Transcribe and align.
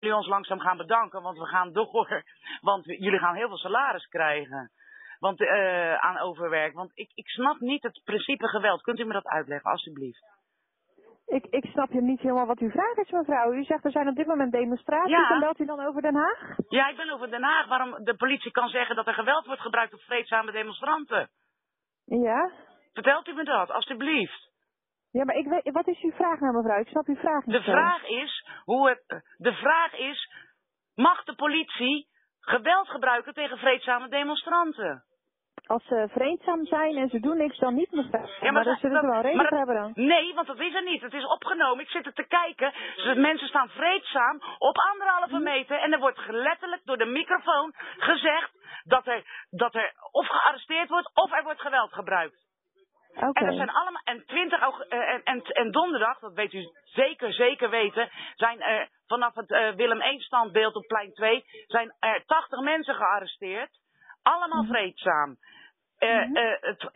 jullie 0.00 0.16
ons 0.16 0.26
langzaam 0.26 0.60
gaan 0.60 0.76
bedanken, 0.76 1.22
want 1.22 1.38
we 1.38 1.46
gaan 1.46 1.72
door. 1.72 2.22
Want 2.70 2.84
jullie 2.84 3.18
gaan 3.18 3.34
heel 3.34 3.48
veel 3.48 3.56
salaris 3.56 4.08
krijgen. 4.08 4.70
Want, 5.18 5.40
eh, 5.40 5.94
aan 5.94 6.18
overwerk. 6.18 6.74
Want 6.74 6.90
ik, 6.94 7.10
ik 7.14 7.28
snap 7.28 7.60
niet 7.60 7.82
het 7.82 8.00
principe 8.04 8.48
geweld. 8.48 8.82
Kunt 8.82 8.98
u 8.98 9.04
me 9.04 9.12
dat 9.12 9.26
uitleggen, 9.26 9.70
alstublieft? 9.70 10.38
Ik, 11.26 11.46
ik 11.46 11.64
snap 11.64 11.90
je 11.90 12.00
niet 12.02 12.20
helemaal 12.20 12.46
wat 12.46 12.58
uw 12.58 12.70
vraag 12.70 12.96
is, 12.96 13.10
mevrouw. 13.10 13.52
U 13.52 13.64
zegt 13.64 13.84
er 13.84 13.90
zijn 13.90 14.08
op 14.08 14.16
dit 14.16 14.26
moment 14.26 14.52
demonstraties. 14.52 15.10
Ja. 15.10 15.30
En 15.30 15.40
belt 15.40 15.58
u 15.58 15.64
dan 15.64 15.86
over 15.86 16.02
Den 16.02 16.14
Haag? 16.14 16.56
Ja, 16.68 16.88
ik 16.88 16.96
ben 16.96 17.10
over 17.10 17.30
Den 17.30 17.42
Haag. 17.42 17.66
Waarom 17.66 18.04
de 18.04 18.16
politie 18.16 18.50
kan 18.50 18.68
zeggen 18.68 18.96
dat 18.96 19.06
er 19.06 19.14
geweld 19.14 19.46
wordt 19.46 19.60
gebruikt 19.60 19.94
op 19.94 20.00
vreedzame 20.00 20.52
demonstranten. 20.52 21.30
Ja. 22.04 22.50
Vertelt 22.92 23.28
u 23.28 23.32
me 23.32 23.44
dat, 23.44 23.70
alstublieft. 23.70 24.49
Ja, 25.12 25.24
maar 25.24 25.34
ik 25.36 25.46
weet, 25.46 25.70
wat 25.72 25.86
is 25.86 26.00
uw 26.02 26.12
vraag 26.12 26.40
nou, 26.40 26.54
mevrouw? 26.54 26.80
Ik 26.80 26.88
snap 26.88 27.06
uw 27.06 27.16
vraag 27.16 27.44
niet 27.44 27.56
De 27.56 27.62
zo. 27.62 27.70
vraag 27.70 28.08
is, 28.08 28.46
hoe 28.64 28.88
het, 28.88 29.22
de 29.36 29.52
vraag 29.52 29.92
is, 29.98 30.30
mag 30.94 31.24
de 31.24 31.34
politie 31.34 32.08
geweld 32.40 32.88
gebruiken 32.88 33.32
tegen 33.34 33.58
vreedzame 33.58 34.08
demonstranten? 34.08 35.04
Als 35.66 35.84
ze 35.86 36.08
vreedzaam 36.10 36.64
zijn 36.64 36.96
en 36.96 37.08
ze 37.08 37.20
doen 37.20 37.36
niks, 37.36 37.58
dan 37.58 37.74
niet, 37.74 37.90
mevrouw. 37.92 38.26
Ja, 38.40 38.50
maar, 38.50 38.62
zullen 38.62 38.78
ze 38.78 38.88
dat- 38.88 39.02
wel 39.02 39.20
reden 39.20 39.36
maar 39.36 39.50
hebben 39.58 39.74
dan. 39.76 39.92
Nee, 39.94 40.34
want 40.34 40.46
dat 40.46 40.58
is 40.58 40.74
er 40.74 40.82
niet. 40.82 41.02
Het 41.02 41.12
is 41.12 41.24
opgenomen. 41.26 41.84
Ik 41.84 41.90
zit 41.90 42.06
er 42.06 42.12
te 42.12 42.26
kijken. 42.26 42.72
Dus 42.96 43.16
mensen 43.16 43.48
staan 43.48 43.68
vreedzaam 43.68 44.40
op 44.58 44.76
anderhalve 44.90 45.34
Mhm. 45.34 45.42
meter. 45.42 45.78
En 45.78 45.92
er 45.92 45.98
wordt 45.98 46.20
letterlijk 46.26 46.82
door 46.84 46.96
de 46.98 47.04
microfoon 47.04 47.72
gezegd 47.98 48.50
dat 48.84 49.06
er, 49.06 49.46
dat 49.50 49.74
er 49.74 49.92
of 50.10 50.26
gearresteerd 50.26 50.88
wordt 50.88 51.10
of 51.14 51.32
er 51.32 51.42
wordt 51.42 51.60
geweld 51.60 51.92
gebruikt. 51.92 52.48
En 53.14 53.46
dat 53.46 53.54
zijn 53.54 53.70
allemaal. 53.70 54.02
En 54.04 54.26
20 54.26 54.60
aug- 54.60 54.80
eh, 54.80 54.98
en, 54.98 55.22
en, 55.24 55.42
en 55.42 55.70
donderdag, 55.70 56.18
dat 56.18 56.32
weet 56.32 56.52
u 56.52 56.68
zeker, 56.84 57.32
zeker 57.32 57.70
weten, 57.70 58.10
zijn 58.34 58.60
er 58.62 58.88
vanaf 59.06 59.34
het 59.34 59.50
eh, 59.50 59.70
Willem 59.70 60.00
1 60.00 60.20
standbeeld 60.20 60.74
op 60.74 60.86
plein 60.86 61.12
2, 61.12 61.44
zijn 61.66 61.96
er 62.00 62.24
80 62.26 62.60
mensen 62.60 62.94
gearresteerd. 62.94 63.70
Allemaal 64.22 64.62
Mhm. 64.62 64.72
vreedzaam. 64.72 65.36
Eh, 65.98 66.24
Mhm. 66.26 66.34
het, 66.60 66.90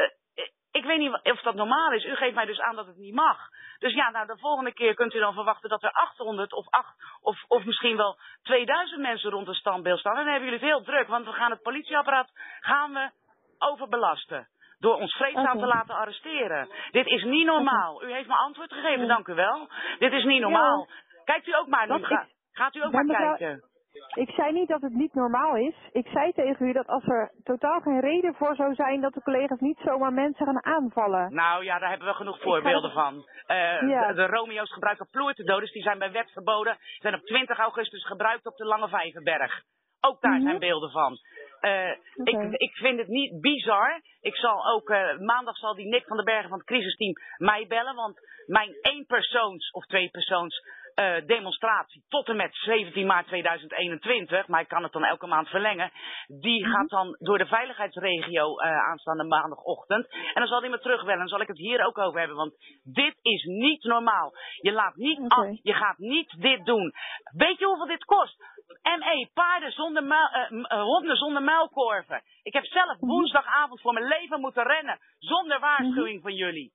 ik 0.72 0.84
weet 0.84 0.98
niet 0.98 1.20
of 1.22 1.40
dat 1.40 1.54
normaal 1.54 1.92
is. 1.92 2.04
U 2.04 2.14
geeft 2.14 2.34
mij 2.34 2.44
dus 2.44 2.60
aan 2.60 2.76
dat 2.76 2.86
het 2.86 2.96
niet 2.96 3.14
mag. 3.14 3.38
Dus 3.78 3.94
ja, 3.94 4.10
nou 4.10 4.26
de 4.26 4.38
volgende 4.38 4.72
keer 4.72 4.94
kunt 4.94 5.14
u 5.14 5.18
dan 5.18 5.34
verwachten 5.34 5.68
dat 5.70 5.82
er 5.82 5.90
800 5.90 6.52
of, 6.52 6.68
8, 6.68 6.94
of, 7.20 7.44
of 7.48 7.64
misschien 7.64 7.96
wel 7.96 8.18
2000 8.42 9.00
mensen 9.00 9.30
rond 9.30 9.46
het 9.46 9.56
standbeeld 9.56 9.98
staan. 9.98 10.12
En 10.16 10.24
dan 10.24 10.32
hebben 10.32 10.50
jullie 10.50 10.64
het 10.64 10.74
heel 10.74 10.82
druk, 10.84 11.08
want 11.08 11.24
we 11.26 11.32
gaan 11.32 11.50
het 11.50 11.62
politieapparaat 11.62 12.30
gaan 12.60 12.92
we 12.92 13.10
overbelasten. 13.58 14.48
Door 14.84 14.96
ons 14.96 15.14
vreedzaam 15.16 15.58
te 15.58 15.66
laten 15.66 15.94
arresteren. 15.94 16.68
Dit 16.90 17.06
is 17.06 17.22
niet 17.24 17.46
normaal. 17.46 18.02
U 18.04 18.12
heeft 18.12 18.28
me 18.28 18.36
antwoord 18.36 18.72
gegeven, 18.72 19.06
dank 19.08 19.28
u 19.28 19.34
wel. 19.34 19.68
Dit 19.98 20.12
is 20.12 20.24
niet 20.24 20.40
normaal. 20.40 20.88
Kijkt 21.24 21.46
u 21.46 21.54
ook 21.54 21.66
maar 21.68 21.86
nu. 21.86 21.92
Wat 21.92 22.04
Ga- 22.06 22.20
ik- 22.22 22.28
gaat 22.52 22.74
u 22.74 22.82
ook 22.84 22.92
maar 22.92 23.04
mevrouw- 23.04 23.36
kijken. 23.36 23.72
Ik 24.14 24.30
zei 24.30 24.52
niet 24.52 24.68
dat 24.68 24.80
het 24.82 24.92
niet 24.92 25.14
normaal 25.14 25.56
is. 25.56 25.74
Ik 25.92 26.06
zei 26.06 26.32
tegen 26.32 26.66
u 26.66 26.72
dat 26.72 26.86
als 26.86 27.04
er 27.06 27.32
totaal 27.42 27.80
geen 27.80 28.00
reden 28.00 28.34
voor 28.34 28.54
zou 28.54 28.74
zijn 28.74 29.00
dat 29.00 29.12
de 29.14 29.22
collega's 29.22 29.60
niet 29.60 29.80
zomaar 29.84 30.12
mensen 30.12 30.46
gaan 30.46 30.64
aanvallen. 30.64 31.34
Nou 31.34 31.64
ja, 31.64 31.78
daar 31.78 31.88
hebben 31.90 32.08
we 32.08 32.14
genoeg 32.14 32.40
voorbeelden 32.40 32.90
van. 32.92 33.24
Ja. 33.46 34.06
de, 34.06 34.14
de 34.14 34.26
Romeo's 34.26 34.72
gebruiken 34.72 35.08
ploertedoders, 35.10 35.72
die 35.72 35.82
zijn 35.82 35.98
bij 35.98 36.12
wet 36.12 36.30
verboden. 36.32 36.76
Zijn 36.98 37.14
op 37.14 37.20
20 37.24 37.58
augustus 37.58 38.06
gebruikt 38.06 38.46
op 38.46 38.56
de 38.56 38.64
Lange 38.64 38.88
Vijverberg. 38.88 39.62
Ook 40.00 40.20
daar 40.20 40.32
Mhm. 40.34 40.42
zijn 40.42 40.58
beelden 40.58 40.90
van. 40.90 41.18
Eh, 41.64 41.90
Oké. 42.16 42.30
ik, 42.30 42.52
ik 42.52 42.74
vind 42.76 42.98
het 42.98 43.08
niet 43.08 43.40
bizar. 43.40 44.00
Ik 44.20 44.36
zal 44.36 44.66
ook, 44.74 44.90
eh, 44.90 45.18
maandag 45.18 45.56
zal 45.56 45.74
die 45.74 45.86
Nick 45.88 46.06
van 46.06 46.16
den 46.16 46.24
Bergen 46.24 46.48
van 46.48 46.58
het 46.58 46.66
crisisteam 46.66 47.12
mij 47.36 47.66
bellen. 47.66 47.94
Want 47.94 48.18
mijn 48.46 48.72
éénpersoons 48.82 49.70
of 49.70 49.84
tweepersoons 49.86 50.82
eh 50.94 51.26
demonstratie 51.26 52.04
tot 52.08 52.28
en 52.28 52.36
met 52.36 52.54
17 52.54 53.06
maart 53.06 53.26
2021, 53.26 54.46
maar 54.48 54.60
ik 54.60 54.68
kan 54.68 54.82
het 54.82 54.92
dan 54.92 55.04
elke 55.04 55.26
maand 55.26 55.48
verlengen, 55.48 55.90
die 56.26 56.62
Mhm. 56.66 56.70
gaat 56.74 56.88
dan 56.88 57.16
door 57.18 57.38
de 57.38 57.46
veiligheidsregio 57.46 58.58
eh, 58.58 58.78
aanstaande 58.88 59.24
maandagochtend. 59.24 60.08
En 60.08 60.34
dan 60.34 60.46
zal 60.46 60.60
hij 60.60 60.68
me 60.70 60.78
terugbellen 60.78 61.20
en 61.20 61.28
zal 61.28 61.40
ik 61.40 61.48
het 61.48 61.58
hier 61.58 61.86
ook 61.86 61.98
over 61.98 62.18
hebben, 62.18 62.36
want 62.36 62.54
dit 62.82 63.14
is 63.22 63.44
niet 63.44 63.82
normaal. 63.84 64.32
Je 64.60 64.72
laat 64.72 64.94
niet 64.96 65.20
af, 65.28 65.46
je 65.62 65.72
gaat 65.74 65.98
niet 65.98 66.34
dit 66.40 66.64
doen. 66.64 66.92
Weet 67.36 67.58
je 67.58 67.64
hoeveel 67.66 67.86
dit 67.86 68.04
kost? 68.04 68.36
ME, 68.82 69.30
paarden 69.34 69.72
zonder 69.72 70.04
muil, 70.04 70.28
eh, 70.28 70.62
eh, 70.62 70.82
honden 70.82 71.16
zonder 71.16 71.42
muilkorven. 71.42 72.22
Ik 72.42 72.52
heb 72.52 72.64
zelf 72.64 72.96
Mhm. 72.96 73.06
woensdagavond 73.06 73.80
voor 73.80 73.92
mijn 73.92 74.06
leven 74.06 74.40
moeten 74.40 74.62
rennen, 74.66 74.98
zonder 75.18 75.60
waarschuwing 75.60 76.22
van 76.22 76.34
jullie. 76.34 76.72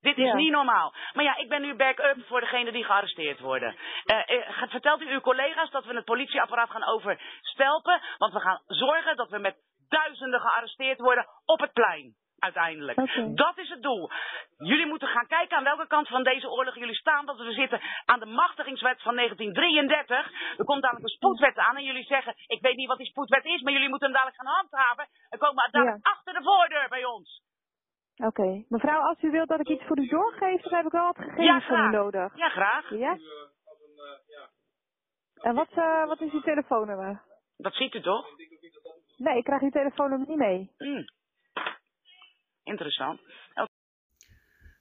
Dit 0.00 0.18
is 0.18 0.24
Ja. 0.26 0.34
niet 0.34 0.50
normaal. 0.50 0.94
Maar 1.12 1.24
ja, 1.24 1.36
ik 1.36 1.48
ben 1.48 1.62
nu 1.62 1.74
back-up 1.74 2.26
voor 2.26 2.40
degenen 2.40 2.72
die 2.72 2.84
gearresteerd 2.84 3.40
worden. 3.40 3.76
Eh, 4.04 4.68
vertelt 4.68 5.00
u 5.00 5.10
uw 5.12 5.20
collega's 5.20 5.70
dat 5.70 5.84
we 5.84 5.94
het 5.94 6.04
politieapparaat 6.04 6.70
gaan 6.70 6.84
overstelpen? 6.84 8.00
Want 8.18 8.32
we 8.32 8.40
gaan 8.40 8.62
zorgen 8.66 9.16
dat 9.16 9.30
we 9.30 9.38
met 9.38 9.56
duizenden 9.88 10.40
gearresteerd 10.40 10.98
worden 10.98 11.26
op 11.44 11.60
het 11.60 11.72
plein. 11.72 12.14
Uiteindelijk. 12.38 12.96
Dat 13.34 13.58
is 13.58 13.68
het 13.68 13.82
doel. 13.82 14.10
Jullie 14.58 14.86
moeten 14.86 15.08
gaan 15.08 15.26
kijken 15.26 15.56
aan 15.56 15.64
welke 15.64 15.86
kant 15.86 16.08
van 16.08 16.22
deze 16.22 16.50
oorlog 16.50 16.74
jullie 16.74 16.94
staan. 16.94 17.24
Want 17.24 17.38
we 17.38 17.52
zitten 17.52 17.80
aan 18.04 18.20
de 18.20 18.26
machtigingswet 18.26 19.02
van 19.02 19.14
1933. 19.14 20.58
Er 20.58 20.64
komt 20.64 20.82
dadelijk 20.82 21.06
een 21.06 21.16
spoedwet 21.16 21.56
aan. 21.56 21.76
En 21.76 21.84
jullie 21.84 22.04
zeggen, 22.04 22.34
ik 22.46 22.60
weet 22.60 22.76
niet 22.76 22.88
wat 22.88 22.98
die 22.98 23.06
spoedwet 23.06 23.44
is, 23.44 23.62
maar 23.62 23.72
jullie 23.72 23.88
moeten 23.88 24.08
hem 24.08 24.16
dadelijk 24.16 24.42
gaan 24.42 24.54
handhaven. 24.54 25.06
En 25.28 25.38
komen 25.38 25.68
dadelijk 25.70 26.06
achter 26.06 26.32
de 26.32 26.42
voordeur 26.42 26.88
bij 26.88 27.04
ons. 27.04 27.42
Oké. 28.16 28.64
Mevrouw, 28.68 29.00
als 29.00 29.22
u 29.22 29.30
wilt 29.30 29.48
dat 29.48 29.60
ik 29.60 29.68
iets 29.68 29.84
voor 29.84 29.98
u 29.98 30.06
doorgeef, 30.06 30.62
dan 30.62 30.74
heb 30.74 30.86
ik 30.86 30.92
wel 30.92 31.04
wat 31.04 31.16
gegevens 31.16 31.46
Ja, 31.46 31.60
van 31.60 31.86
u 31.86 31.90
nodig. 31.90 32.36
Ja, 32.36 32.48
graag. 32.48 32.90
Ja? 32.90 33.18
En 35.40 35.54
wat, 35.54 35.70
eh, 35.70 36.06
wat 36.06 36.20
is 36.20 36.32
uw 36.32 36.40
telefoonnummer? 36.40 37.22
Dat 37.56 37.74
ziet 37.74 37.94
u 37.94 38.00
toch? 38.00 38.26
Nee, 39.16 39.36
ik 39.36 39.44
krijg 39.44 39.62
uw 39.62 39.70
telefoonnummer 39.70 40.28
niet 40.28 40.38
mee. 40.38 40.70
Hmm. 40.78 41.04
Interessant. 42.66 43.20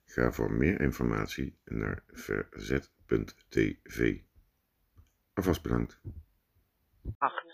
Ga 0.05 0.31
voor 0.31 0.51
meer 0.51 0.81
informatie 0.81 1.57
naar 1.65 2.03
verzet.tv. 2.07 3.99
Alvast 5.33 5.61
bedankt. 5.63 6.01
Acht. 7.17 7.45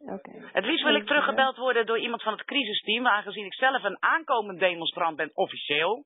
Oké. 0.00 0.30
Het 0.52 0.64
liefst 0.64 0.84
wil 0.84 0.94
ik 0.94 1.06
teruggebeld 1.06 1.56
worden 1.56 1.86
door 1.86 1.98
iemand 1.98 2.22
van 2.22 2.32
het 2.32 2.44
crisisteam, 2.44 3.06
aangezien 3.06 3.44
ik 3.44 3.54
zelf 3.54 3.82
een 3.82 4.02
aankomend 4.02 4.58
demonstrant 4.58 5.16
ben, 5.16 5.30
officieel. 5.34 6.04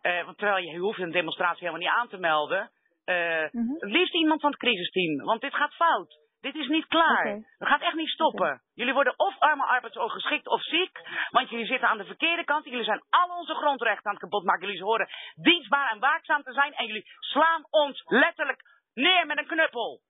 Eh, 0.00 0.24
want 0.24 0.38
terwijl 0.38 0.64
je, 0.64 0.70
je 0.72 0.78
hoeft 0.78 0.98
een 0.98 1.10
demonstratie 1.10 1.58
helemaal 1.66 1.80
niet 1.80 1.98
aan 2.00 2.08
te 2.08 2.18
melden. 2.18 2.70
Eh, 3.04 3.46
Mhm. 3.52 3.72
Het 3.78 3.90
liefst 3.90 4.14
iemand 4.14 4.40
van 4.40 4.50
het 4.50 4.58
crisisteam, 4.58 5.16
want 5.24 5.40
dit 5.40 5.54
gaat 5.54 5.74
fout. 5.74 6.18
Dit 6.40 6.54
is 6.54 6.66
niet 6.68 6.86
klaar. 6.86 7.26
Het 7.58 7.68
gaat 7.68 7.80
echt 7.80 7.94
niet 7.94 8.08
stoppen. 8.08 8.62
Jullie 8.74 8.92
worden 8.94 9.18
of 9.18 9.38
arme 9.38 9.64
arbeidsongeschikt 9.64 10.48
of 10.48 10.62
ziek, 10.62 11.00
want 11.30 11.50
jullie 11.50 11.66
zitten 11.66 11.88
aan 11.88 11.98
de 11.98 12.04
verkeerde 12.04 12.44
kant. 12.44 12.64
Jullie 12.64 12.84
zijn 12.84 13.02
al 13.10 13.28
onze 13.36 13.54
grondrechten 13.54 14.06
aan 14.06 14.12
het 14.12 14.22
kapotmaken. 14.22 14.66
Jullie 14.66 14.82
horen 14.82 15.08
dienstbaar 15.34 15.90
en 15.90 15.98
waakzaam 15.98 16.42
te 16.42 16.52
zijn 16.52 16.72
en 16.74 16.86
jullie 16.86 17.10
slaan 17.18 17.66
ons 17.70 18.02
letterlijk 18.06 18.60
neer 18.94 19.26
met 19.26 19.38
een 19.38 19.46
knuppel. 19.46 20.00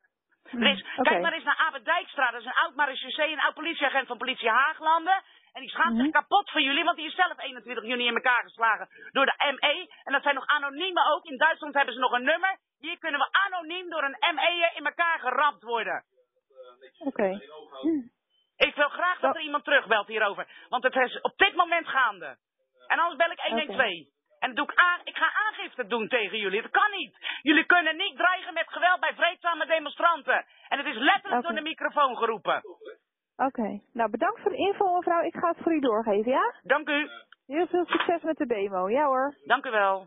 Er 0.43 0.67
is, 0.71 0.83
Oké. 0.97 1.09
Kijk 1.09 1.23
maar 1.23 1.33
eens 1.33 1.45
naar 1.45 1.57
Abe 1.67 1.83
Dijkstra, 1.83 2.31
dat 2.31 2.41
is 2.41 2.47
een 2.47 2.53
oud 2.63 2.75
marechaussee, 2.75 3.33
een 3.33 3.41
oud 3.41 3.55
politieagent 3.55 4.07
van 4.07 4.17
politie 4.19 4.49
Haaglanden. 4.51 5.23
En 5.53 5.61
die 5.61 5.71
schaamt 5.71 5.97
zich 5.97 6.05
Mhm. 6.07 6.13
kapot 6.13 6.51
voor 6.51 6.61
jullie, 6.61 6.85
want 6.85 6.97
die 6.97 7.07
is 7.07 7.15
zelf 7.15 7.39
21 7.39 7.85
juni 7.85 8.07
in 8.07 8.15
elkaar 8.15 8.43
geslagen 8.43 8.89
door 9.13 9.27
de 9.27 9.35
ME. 9.59 9.95
En 10.05 10.13
dat 10.13 10.23
zijn 10.23 10.35
nog 10.35 10.47
anoniemen 10.47 11.07
ook. 11.07 11.25
In 11.25 11.37
Duitsland 11.37 11.75
hebben 11.75 11.95
ze 11.95 12.01
nog 12.01 12.13
een 12.13 12.23
nummer. 12.25 12.59
Hier 12.79 12.99
kunnen 12.99 13.21
we 13.21 13.29
anoniem 13.47 13.91
door 13.91 14.03
een 14.03 14.35
ME 14.35 14.71
in 14.75 14.85
elkaar 14.87 15.19
gerapt 15.19 15.63
worden. 15.63 16.05
Oké. 16.99 17.41
Hm. 17.81 18.03
Ik 18.57 18.75
wil 18.75 18.89
graag 18.89 19.21
dat 19.21 19.35
er 19.35 19.41
iemand 19.41 19.65
terugbelt 19.65 20.07
hierover. 20.07 20.47
Want 20.69 20.83
het 20.83 20.97
is 20.97 21.21
op 21.21 21.33
dit 21.37 21.55
moment 21.55 21.89
gaande. 21.89 22.37
En 22.87 22.99
anders 22.99 23.17
bel 23.17 23.31
ik 23.31 23.41
112. 23.41 24.17
En 24.39 24.55
doe 24.55 24.65
ik, 24.65 24.73
aan, 24.75 25.01
ik 25.05 25.17
ga 25.17 25.33
aangifte 25.47 25.87
doen 25.87 26.09
tegen 26.09 26.39
jullie. 26.39 26.63
Dat 26.63 26.71
kan 26.71 26.91
niet. 26.91 27.17
Jullie 27.43 27.65
kunnen 27.65 27.97
niet 27.97 28.17
dreigen 28.17 28.55
met 28.55 28.69
geweld 28.69 29.01
bij 29.01 29.15
vreedzame 29.15 29.67
demonstranten. 29.67 30.47
En 30.69 30.79
het 30.79 30.87
is 30.87 30.97
letterlijk 30.97 31.43
door 31.43 31.55
de 31.55 31.61
microfoon 31.61 32.17
geroepen. 32.17 32.63
Oké. 33.37 33.81
Nou, 33.93 34.11
bedankt 34.11 34.41
voor 34.41 34.51
de 34.51 34.57
info, 34.57 34.95
mevrouw. 34.95 35.23
Ik 35.23 35.35
ga 35.35 35.49
het 35.49 35.63
voor 35.63 35.73
u 35.73 35.81
doorgeven, 35.81 36.31
ja? 36.31 36.55
Dank 36.63 36.89
u. 36.89 37.11
Heel 37.47 37.67
veel 37.67 37.87
succes 37.87 38.23
met 38.23 38.37
de 38.37 38.47
demo. 38.47 38.89
Ja 38.89 39.05
hoor. 39.05 39.35
Dank 39.45 39.67
u 39.67 39.71
wel. 39.71 40.07